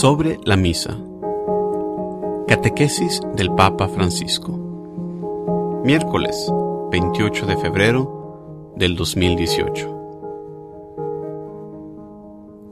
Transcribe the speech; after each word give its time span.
Sobre 0.00 0.40
la 0.44 0.56
misa. 0.56 0.96
Catequesis 2.48 3.20
del 3.36 3.54
Papa 3.54 3.86
Francisco. 3.86 4.50
Miércoles 5.84 6.50
28 6.90 7.44
de 7.44 7.58
febrero 7.58 8.72
del 8.76 8.96
2018. 8.96 9.98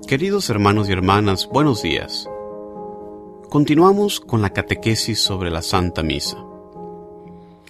Queridos 0.07 0.49
hermanos 0.49 0.89
y 0.89 0.93
hermanas, 0.93 1.47
buenos 1.53 1.83
días. 1.83 2.27
Continuamos 3.51 4.21
con 4.21 4.41
la 4.41 4.55
catequesis 4.55 5.21
sobre 5.21 5.51
la 5.51 5.61
Santa 5.61 6.03
Misa. 6.03 6.39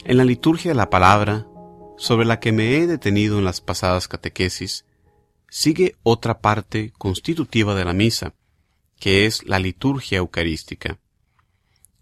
En 0.04 0.18
la 0.18 0.24
liturgia 0.24 0.70
de 0.70 0.76
la 0.76 0.88
palabra, 0.88 1.48
sobre 1.96 2.26
la 2.26 2.38
que 2.38 2.52
me 2.52 2.76
he 2.76 2.86
detenido 2.86 3.38
en 3.38 3.44
las 3.44 3.60
pasadas 3.60 4.06
catequesis, 4.06 4.84
sigue 5.48 5.96
otra 6.04 6.38
parte 6.38 6.92
constitutiva 6.96 7.74
de 7.74 7.84
la 7.84 7.92
misa, 7.92 8.34
que 8.98 9.26
es 9.26 9.44
la 9.44 9.58
liturgia 9.58 10.18
eucarística. 10.18 10.98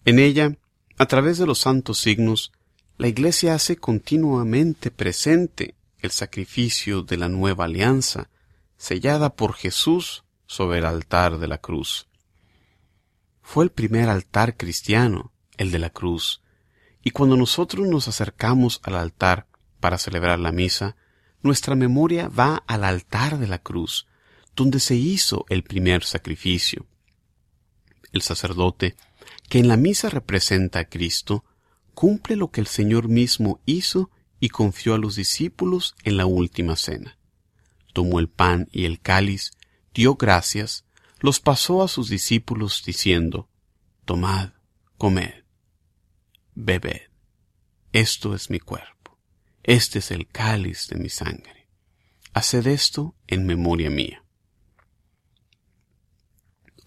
En 0.05 0.19
ella, 0.19 0.57
a 0.99 1.07
través 1.07 1.39
de 1.39 1.47
los 1.47 1.59
santos 1.59 1.99
signos, 1.99 2.53
la 2.97 3.09
Iglesia 3.09 3.55
hace 3.55 3.77
continuamente 3.77 4.91
presente 4.91 5.75
el 5.99 6.11
sacrificio 6.11 7.03
de 7.03 7.17
la 7.17 7.29
nueva 7.29 7.65
alianza, 7.65 8.31
sellada 8.77 9.35
por 9.35 9.55
Jesús 9.55 10.25
sobre 10.47 10.79
el 10.79 10.87
altar 10.87 11.39
de 11.39 11.49
la 11.49 11.59
cruz. 11.59 12.09
Fue 13.43 13.65
el 13.65 13.71
primer 13.71 14.09
altar 14.09 14.57
cristiano, 14.57 15.33
el 15.57 15.71
de 15.71 15.79
la 15.79 15.91
cruz, 15.91 16.43
y 17.03 17.11
cuando 17.11 17.37
nosotros 17.37 17.87
nos 17.87 18.09
acercamos 18.09 18.81
al 18.83 18.97
altar 18.97 19.47
para 19.81 19.99
celebrar 19.99 20.39
la 20.39 20.53
misa, 20.53 20.97
nuestra 21.43 21.75
memoria 21.75 22.29
va 22.29 22.65
al 22.67 22.83
altar 22.83 23.39
de 23.39 23.47
la 23.47 23.59
cruz, 23.59 24.07
donde 24.57 24.81
se 24.81 24.97
hizo 24.97 25.45
el 25.51 25.63
primer 25.63 26.03
sacrificio. 26.03 26.87
El 28.11 28.23
sacerdote, 28.23 28.97
que 29.49 29.59
en 29.59 29.69
la 29.69 29.77
misa 29.77 30.09
representa 30.09 30.81
a 30.81 30.85
Cristo, 30.89 31.45
cumple 31.95 32.37
lo 32.37 32.51
que 32.51 32.63
el 32.63 32.67
Señor 32.67 33.09
mismo 33.09 33.61
hizo 33.67 34.11
y 34.41 34.49
confió 34.49 34.95
a 34.95 34.99
los 34.99 35.15
discípulos 35.15 35.95
en 36.03 36.17
la 36.17 36.25
última 36.25 36.77
cena. 36.77 37.19
Tomó 37.93 38.19
el 38.19 38.29
pan 38.29 38.69
y 38.73 38.87
el 38.87 39.01
cáliz, 39.01 39.53
dio 39.95 40.17
gracias, 40.17 40.85
los 41.21 41.41
pasó 41.41 41.83
a 41.83 41.89
sus 41.89 42.09
discípulos 42.09 42.83
diciendo, 42.85 43.49
Tomad, 44.07 44.51
comed, 44.97 45.45
bebed, 46.55 47.03
esto 47.93 48.35
es 48.35 48.51
mi 48.51 48.61
cuerpo. 48.61 49.19
Este 49.63 49.99
es 49.99 50.11
el 50.11 50.29
cáliz 50.29 50.87
de 50.89 50.97
mi 50.97 51.09
sangre. 51.09 51.69
Haced 52.35 52.67
esto 52.67 53.15
en 53.27 53.47
memoria 53.47 53.91
mía. 53.91 54.26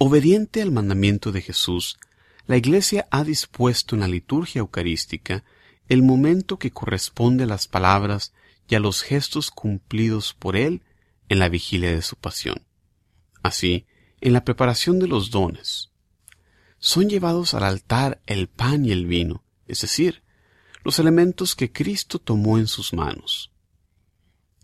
Obediente 0.01 0.61
al 0.61 0.71
mandamiento 0.71 1.33
de 1.33 1.41
Jesús, 1.41 1.99
la 2.47 2.55
Iglesia 2.55 3.09
ha 3.11 3.25
dispuesto 3.25 3.95
en 3.95 4.01
la 4.01 4.07
liturgia 4.07 4.59
eucarística 4.59 5.43
el 5.89 6.03
momento 6.03 6.57
que 6.57 6.71
corresponde 6.71 7.43
a 7.43 7.47
las 7.47 7.67
palabras 7.67 8.31
y 8.69 8.75
a 8.75 8.79
los 8.79 9.01
gestos 9.01 9.51
cumplidos 9.51 10.33
por 10.33 10.55
Él 10.55 10.83
en 11.27 11.39
la 11.39 11.49
vigilia 11.49 11.91
de 11.91 12.01
su 12.01 12.15
pasión. 12.15 12.65
Así, 13.43 13.87
en 14.21 14.31
la 14.31 14.45
preparación 14.45 14.99
de 14.99 15.07
los 15.07 15.31
dones, 15.31 15.91
son 16.77 17.09
llevados 17.09 17.53
al 17.53 17.65
altar 17.65 18.21
el 18.25 18.47
pan 18.47 18.85
y 18.85 18.93
el 18.93 19.05
vino, 19.05 19.43
es 19.67 19.81
decir, 19.81 20.23
los 20.85 20.97
elementos 20.99 21.57
que 21.57 21.73
Cristo 21.73 22.19
tomó 22.19 22.57
en 22.57 22.67
sus 22.67 22.93
manos. 22.93 23.51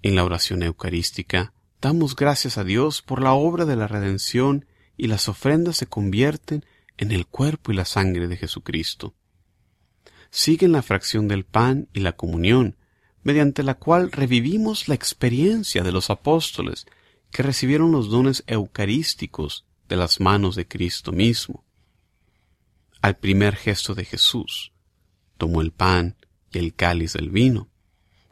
En 0.02 0.16
la 0.16 0.24
oración 0.24 0.64
eucarística, 0.64 1.52
damos 1.82 2.16
gracias 2.16 2.58
a 2.58 2.64
Dios 2.64 3.02
por 3.02 3.22
la 3.22 3.34
obra 3.34 3.66
de 3.66 3.76
la 3.76 3.88
redención 3.88 4.66
y 4.98 5.08
las 5.08 5.28
ofrendas 5.28 5.78
se 5.78 5.88
convierten 5.88 6.66
en 6.98 7.12
el 7.12 7.28
cuerpo 7.28 7.72
y 7.72 7.76
la 7.76 7.86
sangre 7.86 8.28
de 8.28 8.38
Jesucristo. 8.38 9.14
Siguen 10.30 10.72
la 10.72 10.82
fracción 10.82 11.28
del 11.28 11.46
pan 11.46 11.88
y 11.94 12.00
la 12.00 12.14
comunión, 12.14 12.78
mediante 13.24 13.64
la 13.64 13.76
cual 13.76 14.12
revivimos 14.12 14.88
la 14.88 14.96
experiencia 14.96 15.84
de 15.84 15.92
los 15.92 16.10
apóstoles 16.10 16.86
que 17.32 17.44
recibieron 17.44 17.92
los 17.92 18.10
dones 18.10 18.44
eucarísticos 18.48 19.66
de 19.90 19.96
las 19.98 20.20
manos 20.20 20.56
de 20.56 20.68
Cristo 20.68 21.12
mismo. 21.12 21.64
Al 23.02 23.18
primer 23.18 23.56
gesto 23.56 23.94
de 23.94 24.06
Jesús, 24.06 24.72
tomó 25.38 25.62
el 25.62 25.72
pan 25.72 26.16
y 26.52 26.60
el 26.60 26.74
cáliz 26.74 27.14
del 27.14 27.30
vino. 27.30 27.70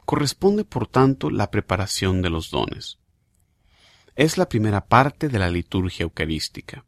Corresponde, 0.04 0.64
por 0.64 0.86
tanto, 0.86 1.30
la 1.30 1.50
preparación 1.50 2.22
de 2.22 2.30
los 2.30 2.50
dones. 2.50 2.98
Es 4.16 4.38
la 4.38 4.48
primera 4.48 4.86
parte 4.86 5.28
de 5.28 5.38
la 5.38 5.50
liturgia 5.50 6.04
eucarística. 6.04 6.84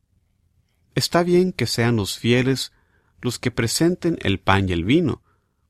Está 0.94 1.22
bien 1.22 1.52
que 1.52 1.66
sean 1.66 1.96
los 1.96 2.18
fieles 2.18 2.72
los 3.20 3.38
que 3.38 3.50
presenten 3.50 4.18
el 4.22 4.38
pan 4.38 4.68
y 4.68 4.72
el 4.72 4.84
vino, 4.84 5.22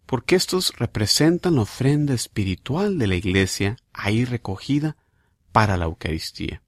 porque 0.05 0.37
estos 0.37 0.77
representan 0.77 1.57
la 1.57 1.63
ofrenda 1.63 2.15
espiritual 2.15 2.99
de 2.99 3.07
la 3.07 3.17
Iglesia 3.17 3.77
ahí 3.93 4.25
recogida 4.25 4.97
para 5.53 5.77
la 5.77 5.87
Eucaristía. 5.87 6.63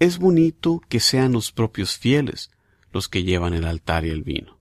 Es 0.00 0.18
bonito 0.18 0.80
que 0.88 0.98
sean 0.98 1.32
los 1.32 1.52
propios 1.52 1.96
fieles 1.96 2.50
los 2.92 3.08
que 3.08 3.22
llevan 3.22 3.54
el 3.54 3.64
altar 3.64 4.04
y 4.04 4.10
el 4.10 4.22
vino. 4.22 4.58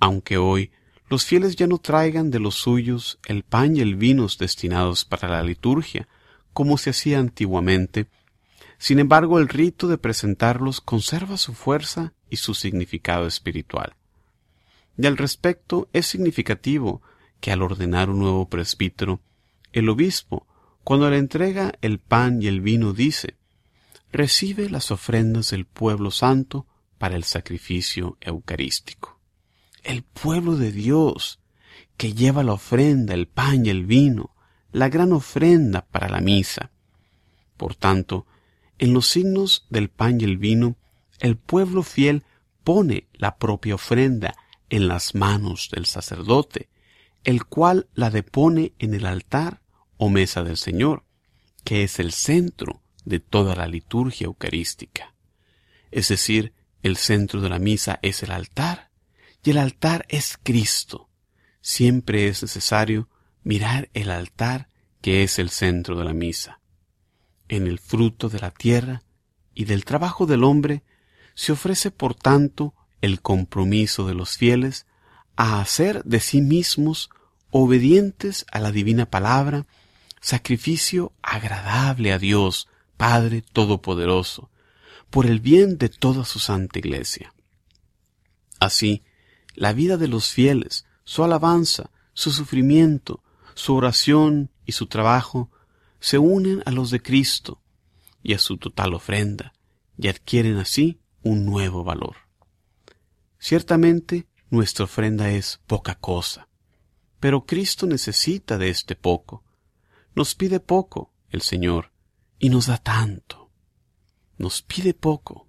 Aunque 0.00 0.38
hoy 0.38 0.70
los 1.08 1.24
fieles 1.24 1.56
ya 1.56 1.66
no 1.66 1.78
traigan 1.78 2.30
de 2.30 2.40
los 2.40 2.54
suyos 2.54 3.18
el 3.26 3.42
pan 3.42 3.76
y 3.76 3.80
el 3.80 3.94
vino 3.96 4.26
destinados 4.38 5.04
para 5.04 5.28
la 5.28 5.42
liturgia, 5.42 6.08
como 6.56 6.78
se 6.78 6.88
hacía 6.90 7.18
antiguamente. 7.18 8.06
Sin 8.78 8.98
embargo, 8.98 9.38
el 9.38 9.48
rito 9.48 9.88
de 9.88 9.98
presentarlos 9.98 10.80
conserva 10.80 11.36
su 11.36 11.52
fuerza 11.52 12.14
y 12.30 12.38
su 12.38 12.54
significado 12.54 13.26
espiritual. 13.26 13.94
Y 14.96 15.06
al 15.06 15.18
respecto 15.18 15.90
es 15.92 16.06
significativo 16.06 17.02
que 17.40 17.52
al 17.52 17.60
ordenar 17.60 18.08
un 18.08 18.20
nuevo 18.20 18.48
presbítero, 18.48 19.20
el 19.72 19.90
obispo, 19.90 20.46
cuando 20.82 21.10
le 21.10 21.18
entrega 21.18 21.74
el 21.82 21.98
pan 21.98 22.42
y 22.42 22.46
el 22.46 22.62
vino, 22.62 22.94
dice, 22.94 23.36
recibe 24.10 24.70
las 24.70 24.90
ofrendas 24.90 25.50
del 25.50 25.66
pueblo 25.66 26.10
santo 26.10 26.66
para 26.96 27.16
el 27.16 27.24
sacrificio 27.24 28.16
eucarístico 28.22 29.16
el 29.86 30.02
pueblo 30.02 30.56
de 30.56 30.72
Dios, 30.72 31.38
que 31.96 32.12
lleva 32.12 32.42
la 32.42 32.54
ofrenda, 32.54 33.14
el 33.14 33.28
pan 33.28 33.64
y 33.64 33.70
el 33.70 33.86
vino, 33.86 34.30
la 34.76 34.90
gran 34.90 35.14
ofrenda 35.14 35.86
para 35.86 36.10
la 36.10 36.20
misa. 36.20 36.70
Por 37.56 37.74
tanto, 37.74 38.26
en 38.78 38.92
los 38.92 39.06
signos 39.06 39.66
del 39.70 39.88
pan 39.88 40.20
y 40.20 40.24
el 40.24 40.36
vino, 40.36 40.76
el 41.18 41.38
pueblo 41.38 41.82
fiel 41.82 42.24
pone 42.62 43.08
la 43.14 43.38
propia 43.38 43.76
ofrenda 43.76 44.36
en 44.68 44.86
las 44.86 45.14
manos 45.14 45.70
del 45.72 45.86
sacerdote, 45.86 46.68
el 47.24 47.46
cual 47.46 47.88
la 47.94 48.10
depone 48.10 48.74
en 48.78 48.92
el 48.92 49.06
altar 49.06 49.62
o 49.96 50.10
mesa 50.10 50.44
del 50.44 50.58
Señor, 50.58 51.04
que 51.64 51.82
es 51.82 51.98
el 51.98 52.12
centro 52.12 52.82
de 53.06 53.18
toda 53.18 53.56
la 53.56 53.68
liturgia 53.68 54.26
eucarística. 54.26 55.14
Es 55.90 56.08
decir, 56.08 56.52
el 56.82 56.98
centro 56.98 57.40
de 57.40 57.48
la 57.48 57.58
misa 57.58 57.98
es 58.02 58.22
el 58.22 58.30
altar 58.30 58.90
y 59.42 59.52
el 59.52 59.56
altar 59.56 60.04
es 60.10 60.38
Cristo. 60.42 61.08
Siempre 61.62 62.28
es 62.28 62.42
necesario 62.42 63.08
mirar 63.46 63.90
el 63.94 64.10
altar 64.10 64.68
que 65.00 65.22
es 65.22 65.38
el 65.38 65.50
centro 65.50 65.96
de 65.96 66.04
la 66.04 66.12
misa. 66.12 66.58
En 67.48 67.68
el 67.68 67.78
fruto 67.78 68.28
de 68.28 68.40
la 68.40 68.50
tierra 68.50 69.04
y 69.54 69.66
del 69.66 69.84
trabajo 69.84 70.26
del 70.26 70.42
hombre 70.42 70.82
se 71.36 71.52
ofrece 71.52 71.92
por 71.92 72.16
tanto 72.16 72.74
el 73.02 73.22
compromiso 73.22 74.04
de 74.04 74.14
los 74.14 74.36
fieles 74.36 74.84
a 75.36 75.60
hacer 75.60 76.02
de 76.02 76.18
sí 76.18 76.42
mismos 76.42 77.08
obedientes 77.50 78.46
a 78.50 78.58
la 78.58 78.72
divina 78.72 79.06
palabra, 79.06 79.64
sacrificio 80.20 81.12
agradable 81.22 82.12
a 82.12 82.18
Dios, 82.18 82.66
Padre 82.96 83.44
Todopoderoso, 83.52 84.50
por 85.08 85.24
el 85.24 85.38
bien 85.38 85.78
de 85.78 85.88
toda 85.88 86.24
su 86.24 86.40
santa 86.40 86.80
iglesia. 86.80 87.32
Así, 88.58 89.04
la 89.54 89.72
vida 89.72 89.98
de 89.98 90.08
los 90.08 90.32
fieles, 90.32 90.84
su 91.04 91.22
alabanza, 91.22 91.92
su 92.12 92.32
sufrimiento, 92.32 93.22
su 93.56 93.74
oración 93.74 94.52
y 94.64 94.72
su 94.72 94.86
trabajo 94.86 95.50
se 95.98 96.18
unen 96.18 96.62
a 96.64 96.70
los 96.70 96.90
de 96.90 97.02
Cristo 97.02 97.60
y 98.22 98.34
a 98.34 98.38
su 98.38 98.56
total 98.56 98.94
ofrenda 98.94 99.52
y 99.98 100.06
adquieren 100.06 100.58
así 100.58 101.00
un 101.24 101.44
nuevo 101.44 101.82
valor. 101.82 102.16
Ciertamente 103.40 104.28
nuestra 104.48 104.84
ofrenda 104.84 105.30
es 105.30 105.60
poca 105.66 105.96
cosa, 105.96 106.46
pero 107.18 107.44
Cristo 107.44 107.88
necesita 107.88 108.58
de 108.58 108.70
este 108.70 108.94
poco. 108.94 109.42
Nos 110.14 110.36
pide 110.36 110.60
poco 110.60 111.12
el 111.30 111.42
Señor 111.42 111.90
y 112.38 112.50
nos 112.50 112.66
da 112.66 112.78
tanto. 112.78 113.50
Nos 114.38 114.62
pide 114.62 114.94
poco. 114.94 115.48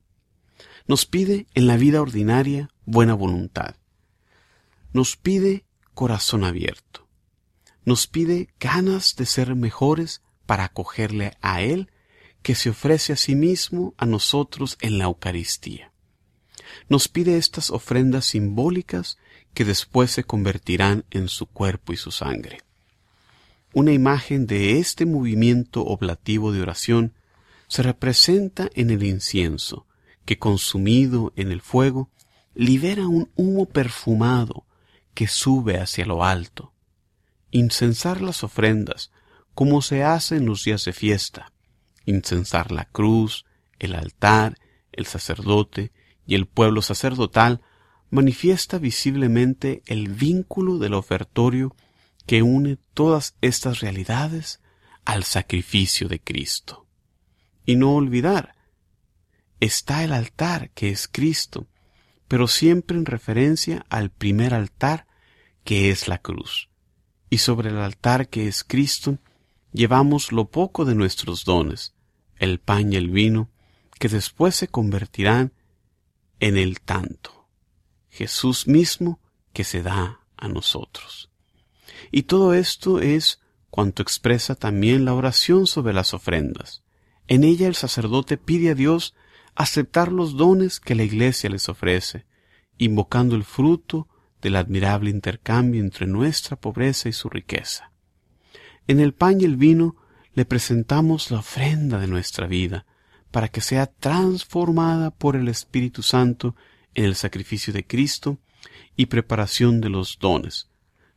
Nos 0.88 1.06
pide 1.06 1.46
en 1.54 1.68
la 1.68 1.78
vida 1.78 2.02
ordinaria 2.02 2.72
buena 2.86 3.14
voluntad 3.14 3.76
nos 4.98 5.16
pide 5.16 5.66
corazón 5.94 6.44
abierto, 6.44 7.07
nos 7.88 8.06
pide 8.06 8.50
ganas 8.60 9.16
de 9.16 9.26
ser 9.26 9.56
mejores 9.56 10.22
para 10.46 10.66
acogerle 10.66 11.38
a 11.40 11.62
Él 11.62 11.90
que 12.42 12.54
se 12.54 12.72
ofrece 12.72 13.14
a 13.14 13.16
sí 13.16 13.34
mismo 13.34 13.94
a 13.96 14.06
nosotros 14.06 14.78
en 14.82 14.98
la 14.98 15.06
Eucaristía. 15.06 15.94
nos 16.90 17.08
pide 17.08 17.38
estas 17.38 17.72
ofrendas 17.72 18.26
simbólicas 18.26 19.18
que 19.54 19.64
después 19.64 20.12
se 20.12 20.26
convertirán 20.26 21.06
en 21.12 21.30
su 21.30 21.46
cuerpo 21.46 21.94
y 21.94 21.96
su 21.96 22.12
sangre. 22.12 22.60
Una 23.74 23.94
imagen 23.94 24.48
de 24.48 24.80
este 24.80 25.06
movimiento 25.06 25.86
oblativo 25.86 26.52
de 26.52 26.62
oración 26.62 27.14
se 27.70 27.84
representa 27.84 28.70
en 28.76 28.90
el 28.90 29.04
incienso, 29.04 29.88
que 30.26 30.38
consumido 30.38 31.32
en 31.38 31.54
el 31.54 31.62
fuego 31.62 32.10
libera 32.54 33.08
un 33.08 33.32
humo 33.38 33.66
perfumado 33.66 34.66
que 35.14 35.30
sube 35.30 35.80
hacia 35.80 36.06
lo 36.06 36.26
alto. 36.26 36.74
Incensar 37.52 38.22
las 38.22 38.44
ofrendas, 38.44 39.12
como 39.54 39.82
se 39.82 40.04
hace 40.04 40.38
en 40.38 40.46
los 40.46 40.64
días 40.64 40.86
de 40.86 40.94
fiesta, 40.94 41.52
incensar 42.06 42.72
la 42.72 42.86
cruz, 42.86 43.46
el 43.80 43.96
altar, 43.96 44.58
el 44.92 45.06
sacerdote 45.06 45.92
y 46.26 46.36
el 46.36 46.46
pueblo 46.46 46.82
sacerdotal, 46.82 47.62
manifiesta 48.10 48.78
visiblemente 48.78 49.82
el 49.86 50.10
vínculo 50.10 50.78
del 50.78 50.94
ofertorio 50.94 51.76
que 52.26 52.42
une 52.42 52.78
todas 52.94 53.36
estas 53.42 53.80
realidades 53.80 54.62
al 55.06 55.24
sacrificio 55.24 56.08
de 56.08 56.20
Cristo. 56.20 56.86
Y 57.66 57.76
no 57.76 57.96
olvidar, 57.96 58.56
está 59.60 60.04
el 60.04 60.14
altar 60.14 60.70
que 60.72 60.90
es 60.90 61.08
Cristo, 61.08 61.68
pero 62.28 62.48
siempre 62.48 62.98
en 62.98 63.06
referencia 63.06 63.86
al 63.90 64.12
primer 64.12 64.54
altar 64.54 65.08
que 65.64 65.90
es 65.90 66.08
la 66.08 66.18
cruz. 66.20 66.70
Y 67.30 67.40
sobre 67.40 67.70
el 67.70 67.78
altar 67.78 68.30
que 68.30 68.48
es 68.48 68.64
Cristo 68.64 69.18
llevamos 69.74 70.32
lo 70.32 70.46
poco 70.46 70.86
de 70.86 70.96
nuestros 70.96 71.44
dones, 71.44 71.94
el 72.38 72.60
pan 72.60 72.94
y 72.94 72.96
el 72.96 73.10
vino, 73.10 73.50
que 74.00 74.08
después 74.08 74.56
se 74.56 74.68
convertirán 74.68 75.54
en 76.40 76.58
el 76.58 76.82
tanto. 76.82 77.48
Jesús 78.10 78.68
mismo 78.68 79.20
que 79.54 79.64
se 79.64 79.84
da 79.84 80.22
a 80.38 80.48
nosotros. 80.48 81.30
Y 82.12 82.24
todo 82.24 82.54
esto 82.54 83.00
es 83.00 83.40
cuanto 83.70 84.02
expresa 84.02 84.56
también 84.56 85.06
la 85.06 85.14
oración 85.14 85.68
sobre 85.68 85.94
las 85.94 86.14
ofrendas. 86.14 86.84
En 87.28 87.44
ella 87.44 87.68
el 87.68 87.76
sacerdote 87.76 88.38
pide 88.38 88.72
a 88.72 88.76
Dios 88.76 89.14
aceptar 89.56 90.12
los 90.12 90.38
dones 90.38 90.80
que 90.80 90.96
la 90.96 91.04
Iglesia 91.04 91.50
les 91.50 91.68
ofrece, 91.68 92.26
invocando 92.78 93.36
el 93.36 93.44
fruto 93.44 94.08
del 94.42 94.56
admirable 94.56 95.10
intercambio 95.10 95.82
entre 95.82 96.08
nuestra 96.08 96.56
pobreza 96.56 97.10
y 97.10 97.14
su 97.14 97.30
riqueza. 97.30 97.92
En 98.88 99.00
el 99.00 99.14
pan 99.14 99.42
y 99.42 99.46
el 99.46 99.58
vino 99.58 99.96
le 100.34 100.46
presentamos 100.46 101.32
la 101.32 101.40
ofrenda 101.40 102.00
de 102.00 102.08
nuestra 102.08 102.48
vida, 102.48 102.86
para 103.32 103.50
que 103.50 103.62
sea 103.62 103.88
transformada 103.88 105.12
por 105.12 105.36
el 105.36 105.48
Espíritu 105.48 106.02
Santo 106.02 106.56
en 106.94 107.06
el 107.06 107.16
sacrificio 107.16 107.74
de 107.74 107.86
Cristo 107.86 108.40
y 108.96 109.08
preparación 109.08 109.82
de 109.82 109.90
los 109.90 110.18
dones. 110.20 110.70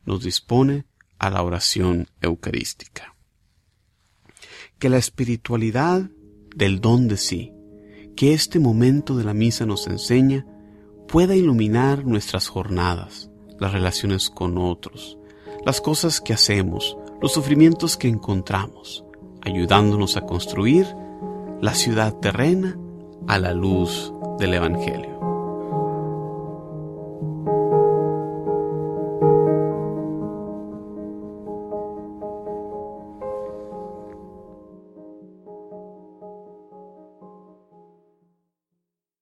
Nos 0.05 0.23
dispone 0.23 0.85
a 1.19 1.29
la 1.29 1.43
oración 1.43 2.07
eucarística. 2.21 3.15
Que 4.79 4.89
la 4.89 4.97
espiritualidad 4.97 6.09
del 6.55 6.81
don 6.81 7.07
de 7.07 7.17
sí, 7.17 7.53
que 8.15 8.33
este 8.33 8.59
momento 8.59 9.15
de 9.15 9.23
la 9.23 9.33
misa 9.33 9.65
nos 9.65 9.87
enseña, 9.87 10.45
pueda 11.11 11.35
iluminar 11.35 12.05
nuestras 12.05 12.47
jornadas, 12.47 13.29
las 13.59 13.73
relaciones 13.73 14.29
con 14.29 14.57
otros, 14.57 15.17
las 15.65 15.81
cosas 15.81 16.21
que 16.21 16.31
hacemos, 16.31 16.97
los 17.21 17.33
sufrimientos 17.33 17.97
que 17.97 18.07
encontramos, 18.07 19.03
ayudándonos 19.41 20.15
a 20.15 20.21
construir 20.21 20.87
la 21.59 21.73
ciudad 21.73 22.15
terrena 22.19 22.77
a 23.27 23.37
la 23.39 23.53
luz 23.53 24.13
del 24.39 24.53
Evangelio. 24.53 25.30